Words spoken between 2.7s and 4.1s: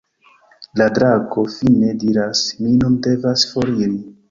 nun devas foriri".